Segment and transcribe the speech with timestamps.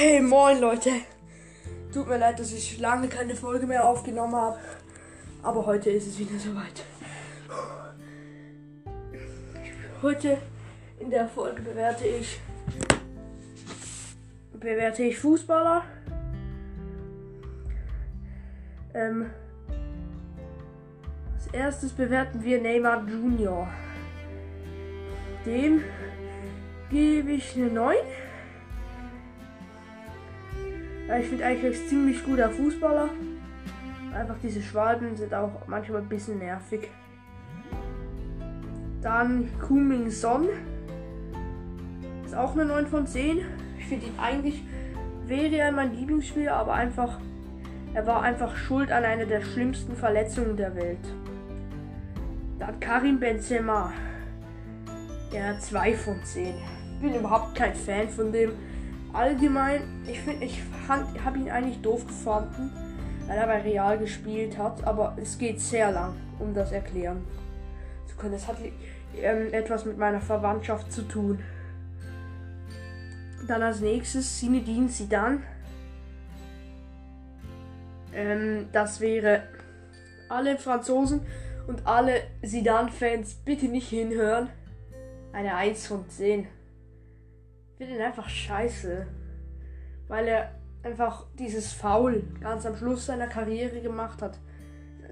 [0.00, 0.92] Hey, moin Leute.
[1.92, 4.56] Tut mir leid, dass ich lange keine Folge mehr aufgenommen habe.
[5.42, 6.84] Aber heute ist es wieder soweit.
[10.00, 10.38] Heute
[11.00, 12.38] in der Folge bewerte ich
[14.52, 15.82] bewerte ich Fußballer.
[18.94, 19.30] Ähm,
[21.34, 23.66] als erstes bewerten wir Neymar Junior.
[25.44, 25.82] Dem
[26.88, 27.96] gebe ich eine 9.
[31.16, 33.08] Ich finde eigentlich ist ziemlich guter Fußballer.
[34.14, 36.90] Einfach diese Schwalben sind auch manchmal ein bisschen nervig.
[39.00, 40.48] Dann Kuming Son.
[42.24, 43.38] Ist auch eine 9 von 10.
[43.78, 44.62] Ich finde ihn eigentlich,
[45.26, 47.18] wäre er mein Lieblingsspieler, aber einfach,
[47.94, 50.98] er war einfach schuld an einer der schlimmsten Verletzungen der Welt.
[52.58, 53.92] Dann Karim Benzema.
[55.32, 56.54] Ja, 2 von 10.
[56.94, 58.52] Ich bin überhaupt kein Fan von dem.
[59.12, 62.70] Allgemein, ich finde, ich habe ihn eigentlich doof gefunden,
[63.26, 67.24] weil er bei Real gespielt hat, aber es geht sehr lang, um das erklären
[68.06, 68.34] zu können.
[68.34, 68.56] Es hat
[69.16, 71.40] ähm, etwas mit meiner Verwandtschaft zu tun.
[73.46, 75.40] Dann als nächstes Zinedine Zidane.
[78.12, 79.44] Ähm, das wäre
[80.28, 81.22] alle Franzosen
[81.66, 84.48] und alle Zidane-Fans bitte nicht hinhören.
[85.32, 86.46] Eine 1 von 10.
[87.78, 89.06] Finde ihn einfach scheiße.
[90.08, 94.38] Weil er einfach dieses Foul ganz am Schluss seiner Karriere gemacht hat.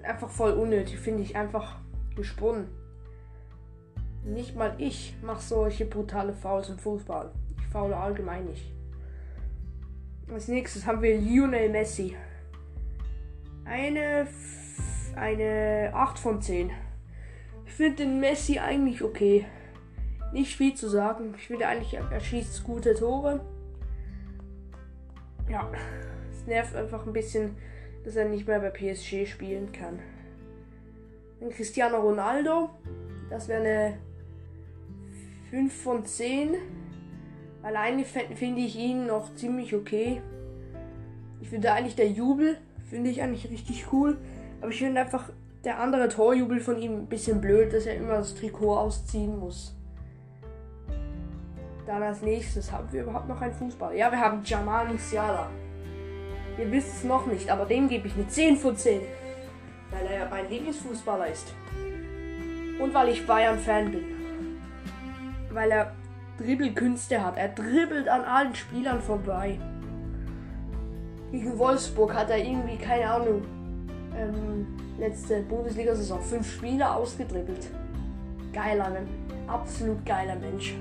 [0.03, 1.77] Einfach voll unnötig, finde ich einfach
[2.17, 2.69] gesponnen.
[4.25, 7.31] Nicht mal ich mache solche brutale Fouls im Fußball.
[7.57, 8.73] Ich faule allgemein nicht.
[10.33, 12.17] Als nächstes haben wir Lionel Messi.
[13.65, 14.27] Eine,
[15.15, 16.71] eine 8 von 10.
[17.65, 19.47] Ich finde den Messi eigentlich okay.
[20.37, 21.33] Nicht viel zu sagen.
[21.39, 23.41] Ich finde eigentlich, er schießt gute Tore.
[25.49, 25.73] Ja,
[26.31, 27.57] es nervt einfach ein bisschen,
[28.05, 29.99] dass er nicht mehr bei PSG spielen kann.
[31.41, 32.69] Dann Cristiano Ronaldo.
[33.31, 33.99] Das wäre eine
[35.49, 36.57] 5 von 10.
[37.63, 40.21] Alleine finde ich ihn noch ziemlich okay.
[41.41, 42.59] Ich finde eigentlich der Jubel,
[42.91, 44.19] finde ich eigentlich richtig cool.
[44.61, 45.31] Aber ich finde einfach
[45.65, 49.73] der andere Torjubel von ihm ein bisschen blöd, dass er immer das Trikot ausziehen muss.
[51.87, 53.97] Dann als nächstes haben wir überhaupt noch einen Fußball.
[53.97, 55.49] Ja, wir haben Jamal Musiala.
[56.59, 59.03] Ihr wisst es noch nicht, aber dem gebe ich eine 10 von 10.
[59.91, 61.55] Weil er ja mein Lieblingsfußballer ist.
[62.81, 64.05] Und weil ich Bayern-Fan bin.
[65.51, 65.93] Weil er
[66.39, 67.37] Dribbelkünste hat.
[67.37, 69.59] Er dribbelt an allen Spielern vorbei.
[71.31, 73.43] Gegen Wolfsburg hat er irgendwie, keine Ahnung,
[74.17, 74.67] ähm,
[74.99, 77.69] letzte Bundesliga-Saison fünf Spieler ausgedribbelt.
[78.53, 78.91] Geiler,
[79.47, 80.75] absolut geiler Mensch.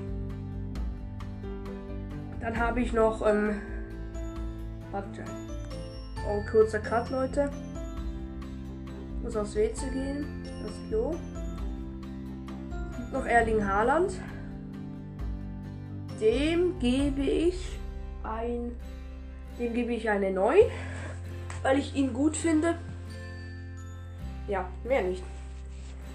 [2.46, 3.60] Dann habe ich noch, ähm,
[4.92, 5.24] warte,
[6.28, 7.50] oh, ein kurzer Cut, Leute.
[9.20, 11.16] Muss aufs WC gehen, das Klo.
[13.12, 14.12] Noch Erling Haaland.
[16.20, 17.80] Dem gebe ich
[18.22, 18.76] ein,
[19.58, 20.56] dem gebe ich eine 9,
[21.64, 22.76] weil ich ihn gut finde.
[24.46, 25.24] Ja, mehr nicht.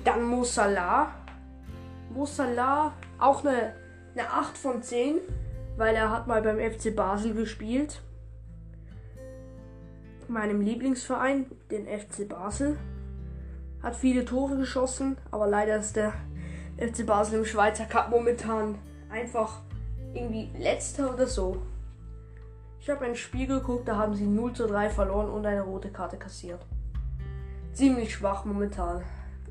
[0.06, 1.14] Dann Mosala.
[2.10, 3.74] Mosala, auch eine,
[4.16, 5.18] eine 8 von 10
[5.78, 8.02] weil er hat mal beim FC Basel gespielt.
[10.28, 12.78] Meinem Lieblingsverein, den FC Basel.
[13.82, 16.14] Hat viele Tore geschossen, aber leider ist der
[16.78, 18.78] FC Basel im Schweizer Cup momentan
[19.10, 19.62] einfach
[20.14, 21.58] irgendwie letzter oder so.
[22.80, 25.90] Ich habe ein Spiel geguckt, da haben sie 0 zu 3 verloren und eine rote
[25.90, 26.66] Karte kassiert.
[27.74, 29.04] Ziemlich schwach momentan,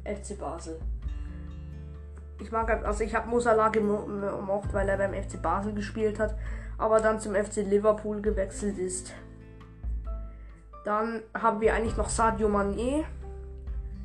[0.04, 0.80] FC Basel
[2.40, 6.34] ich mag, also ich habe Musala gemocht, weil er beim FC Basel gespielt hat,
[6.78, 9.12] aber dann zum FC Liverpool gewechselt ist.
[10.84, 13.04] Dann haben wir eigentlich noch Sadio Mané.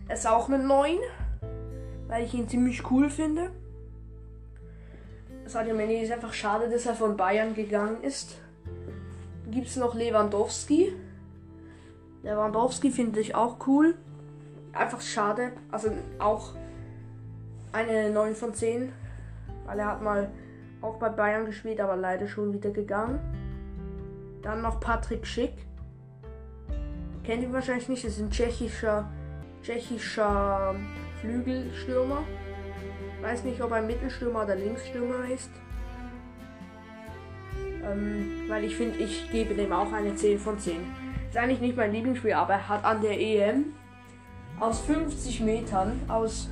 [0.07, 0.97] Er ist auch eine 9,
[2.07, 3.51] weil ich ihn ziemlich cool finde.
[5.45, 8.37] Sadio Mané ist einfach schade, dass er von Bayern gegangen ist.
[9.49, 10.93] Gibt es noch Lewandowski.
[12.23, 13.95] Lewandowski finde ich auch cool.
[14.73, 15.53] Einfach schade.
[15.71, 16.55] Also auch
[17.75, 18.91] eine 9 von 10,
[19.65, 20.31] weil er hat mal
[20.81, 23.19] auch bei Bayern gespielt, aber leider schon wieder gegangen.
[24.41, 25.53] Dann noch Patrick Schick.
[27.23, 29.11] Kennt ihn wahrscheinlich nicht, ist ein tschechischer,
[29.61, 30.75] tschechischer
[31.19, 32.23] Flügelstürmer.
[33.21, 35.49] Weiß nicht, ob er Mittelstürmer oder Linksstürmer ist.
[37.83, 40.77] Ähm, weil ich finde, ich gebe dem auch eine 10 von 10.
[41.29, 43.73] Ist eigentlich nicht mein Lieblingsspiel, aber er hat an der EM
[44.59, 46.49] aus 50 Metern, aus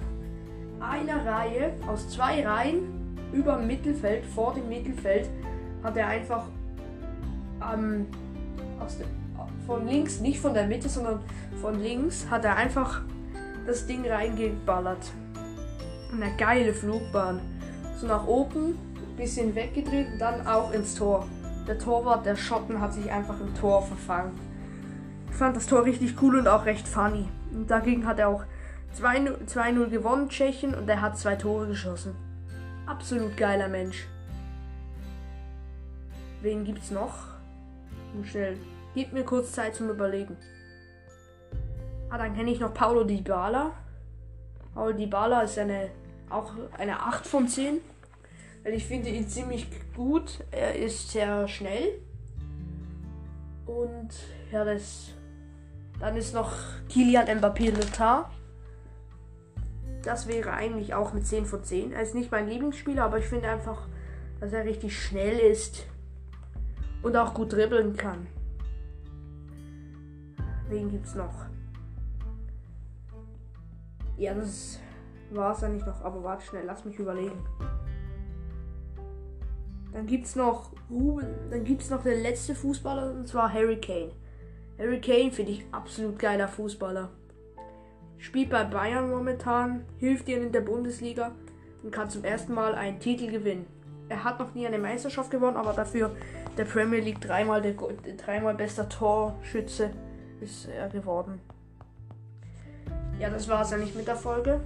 [0.84, 5.30] einer Reihe, aus zwei Reihen über dem Mittelfeld, vor dem Mittelfeld,
[5.84, 6.46] hat er einfach
[7.74, 8.08] ähm,
[9.00, 9.08] dem,
[9.66, 11.20] von links, nicht von der Mitte, sondern
[11.62, 13.02] von links, hat er einfach
[13.66, 15.12] das Ding reingeballert.
[16.12, 17.40] Eine geile Flugbahn.
[17.98, 18.78] So nach oben,
[19.18, 21.26] bisschen weggedreht und dann auch ins Tor.
[21.68, 24.32] Der Torwart, der Schotten, hat sich einfach im Tor verfangen.
[25.30, 27.28] Ich fand das Tor richtig cool und auch recht funny.
[27.54, 28.44] Und dagegen hat er auch
[28.98, 32.16] 2-0 gewonnen, Tschechien, und er hat zwei Tore geschossen.
[32.86, 34.08] Absolut geiler Mensch.
[36.42, 37.14] Wen gibt's noch?
[38.14, 38.58] Nur schnell.
[38.94, 40.38] Gib mir kurz Zeit zum Überlegen.
[42.10, 43.72] Ah, dann kenne ich noch Paulo Dybala.
[44.76, 45.90] Paulo Dybala ist eine,
[46.30, 47.80] auch eine 8 von 10.
[48.64, 50.44] Weil ich finde ihn ziemlich gut.
[50.52, 52.00] Er ist sehr schnell.
[53.66, 54.10] Und
[54.52, 55.10] ja, das.
[56.00, 56.52] Dann ist noch
[56.90, 58.30] Kilian Mbappé Letar.
[60.04, 61.94] Das wäre eigentlich auch mit 10 von 10.
[61.94, 63.88] Er ist nicht mein Lieblingsspieler, aber ich finde einfach,
[64.40, 65.86] dass er richtig schnell ist
[67.02, 68.28] und auch gut dribbeln kann.
[70.68, 71.46] Wen gibt's noch?
[74.18, 74.80] Ja, das
[75.32, 77.44] war es eigentlich noch, aber warte schnell, lass mich überlegen.
[79.94, 84.12] Dann gibt's noch Ruben, dann gibt's noch der letzte Fußballer und zwar Harry Kane.
[84.78, 87.10] Harry Kane finde ich absolut geiler Fußballer.
[88.24, 91.34] Spielt bei Bayern momentan, hilft ihnen in der Bundesliga
[91.84, 93.68] und kann zum ersten Mal einen Titel gewinnen.
[94.08, 96.16] Er hat noch nie eine Meisterschaft gewonnen, aber dafür
[96.56, 97.74] der Premier League dreimal, der,
[98.16, 99.92] dreimal bester Torschütze
[100.40, 101.42] ist er geworden.
[103.20, 104.62] Ja, das war es eigentlich mit der Folge.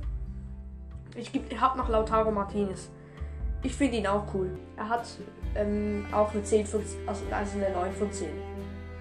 [1.15, 2.91] Ich, ich habe noch Lautaro Martinez.
[3.63, 4.51] Ich finde ihn auch cool.
[4.77, 5.07] Er hat
[5.55, 8.29] ähm, auch eine 10 von, also, also eine 9 von 10.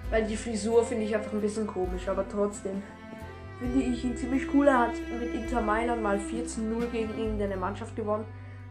[0.09, 2.81] Weil die Frisur finde ich einfach ein bisschen komisch, aber trotzdem
[3.59, 4.67] finde ich ihn ziemlich cool.
[4.67, 8.25] Er hat mit Inter Mailand mal 14-0 gegen irgendeine Mannschaft gewonnen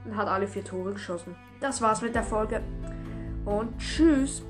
[0.05, 1.35] und hat alle vier Tore geschossen.
[1.61, 2.63] Das war's mit der Folge
[3.45, 4.43] und tschüss.